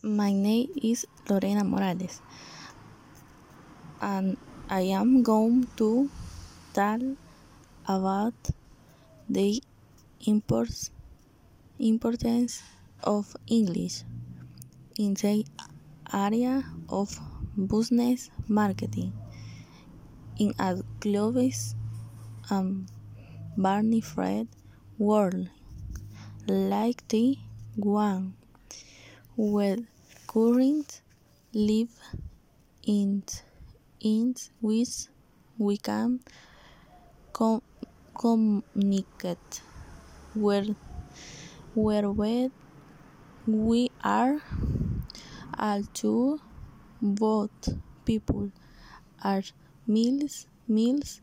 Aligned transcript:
My 0.00 0.32
name 0.32 0.70
is 0.80 1.06
Lorena 1.28 1.64
Morales, 1.64 2.22
and 4.00 4.36
I 4.70 4.82
am 4.82 5.24
going 5.24 5.66
to 5.76 6.08
tell 6.72 7.16
about 7.84 8.34
the 9.28 9.60
importance 10.20 10.92
of 13.02 13.36
English 13.48 14.04
in 14.96 15.14
the 15.14 15.44
area 16.14 16.62
of 16.88 17.18
business 17.66 18.30
marketing. 18.46 19.12
In 20.38 20.54
a 20.60 20.80
global 21.00 21.50
and 22.50 22.88
magnified 23.56 24.46
world 24.96 25.48
like 26.46 27.02
the 27.08 27.36
one 27.74 28.37
we 29.38 29.86
currently 30.26 30.82
live 31.54 31.94
in, 32.82 33.22
which 34.60 35.06
we 35.56 35.76
can 35.76 36.18
com 37.32 37.62
communicate 38.18 39.62
where, 40.34 40.74
where 41.76 42.50
we 43.46 43.90
are 44.02 44.42
all 45.56 45.84
to 45.94 46.40
both 47.00 47.78
people 48.04 48.50
are 49.22 49.44
miles 49.86 50.48
miles 50.66 51.20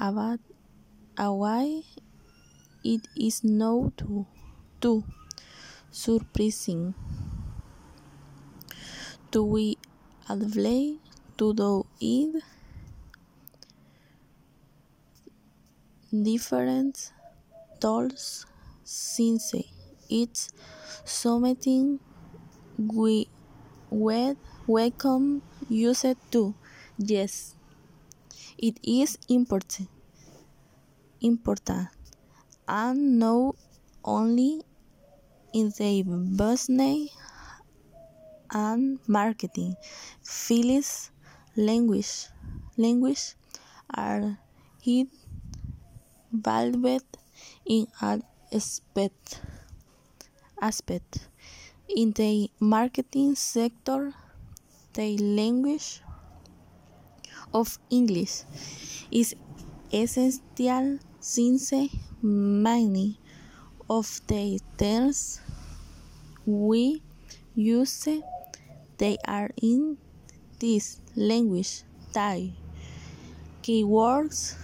about 0.00 0.40
away. 1.18 1.84
It 2.82 3.06
is 3.14 3.44
now 3.44 3.92
too, 3.98 4.24
too 4.80 5.04
surprising 5.90 6.94
to 9.34 9.44
we 9.44 9.76
able 10.30 10.98
to 11.38 11.54
do 11.54 11.86
it? 12.00 12.42
Different 16.10 17.12
tools 17.80 18.46
since 18.84 19.54
it's 20.08 20.50
something 21.04 22.00
we 22.78 23.28
would 23.90 24.36
welcome 24.66 25.42
use 25.68 26.04
it 26.04 26.18
to 26.32 26.54
yes 26.98 27.56
it 28.58 28.78
is 28.82 29.18
important 29.28 29.88
important. 31.20 31.88
And 32.68 33.18
not 33.18 33.56
only 34.04 34.62
in 35.52 35.70
the 35.78 36.02
business 36.04 37.10
and 38.54 38.98
marketing. 39.06 39.76
Fields 40.22 41.10
language. 41.56 42.28
Language 42.76 43.34
are 43.94 44.38
it 44.84 45.08
valued 46.32 47.02
in 47.66 47.86
all 48.00 48.20
aspect 48.52 49.40
aspect. 50.60 51.28
In 51.88 52.12
the 52.12 52.50
marketing 52.60 53.34
sector 53.34 54.14
the 54.94 55.18
language 55.18 56.00
of 57.52 57.78
English 57.90 58.44
is 59.10 59.34
essential 59.92 60.98
since 61.20 61.72
many 62.22 63.18
of 63.88 64.20
the 64.26 64.60
terms 64.78 65.40
we 66.46 67.02
use 67.54 68.08
they 68.98 69.16
are 69.26 69.50
in 69.60 69.98
this 70.58 71.00
language 71.16 71.82
type 72.12 72.52
keywords 73.62 74.56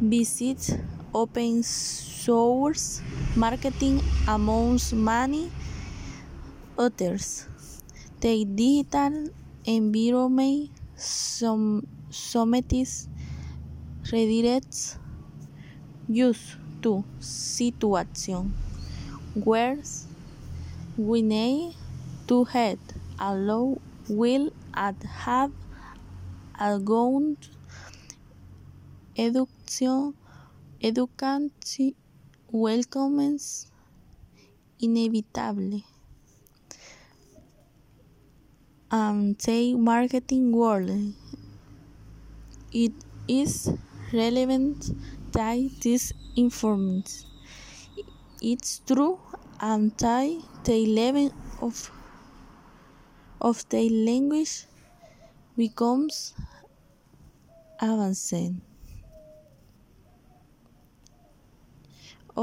visit 0.00 0.78
open 1.14 1.62
source 1.62 3.00
marketing 3.34 4.00
amongst 4.28 4.92
many 4.92 5.50
others. 6.78 7.48
The 8.20 8.44
digital 8.44 9.30
environment 9.64 10.70
some 10.94 11.86
sometimes 12.10 13.08
redirects 14.12 14.98
use 16.08 16.56
to 16.82 17.04
situation. 17.18 18.54
Where 19.34 19.78
we 20.96 21.22
need 21.22 21.74
to 22.28 22.44
head 22.44 22.78
allow 23.18 23.78
will 24.08 24.52
and 24.74 25.02
have 25.02 25.52
a 26.58 26.78
good 26.78 27.36
education 29.16 30.14
education 30.82 31.50
welcomes 32.50 33.70
inevitable. 34.80 35.82
And 38.90 39.36
the 39.38 39.74
marketing 39.74 40.52
world 40.52 40.90
it 42.72 42.92
is 43.26 43.70
relevant 44.12 44.90
that 45.32 45.58
this 45.82 46.12
informs 46.36 47.26
it's 48.40 48.78
true 48.86 49.18
and 49.60 49.90
that 49.98 50.42
the 50.64 50.86
level 50.86 51.32
of 51.60 51.90
of 53.46 53.58
the 53.72 53.88
language 54.06 54.54
becomes 55.56 56.34
advanced 57.80 58.34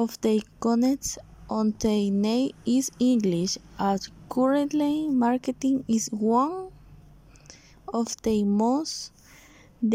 of 0.01 0.15
the 0.21 0.41
connect 0.61 1.17
on 1.49 1.73
the 1.81 2.09
net 2.09 2.51
is 2.65 2.89
English 2.99 3.57
as 3.77 4.09
currently 4.29 5.09
marketing 5.09 5.83
is 5.89 6.07
one 6.13 6.71
of 7.93 8.15
the 8.23 8.37
most 8.45 9.11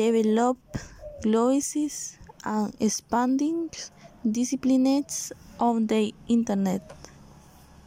developed 0.01 0.77
global 1.23 1.89
and 2.45 2.77
expanding 2.81 3.71
disciplines 4.39 5.33
on 5.59 5.87
the 5.87 6.15
internet. 6.29 7.08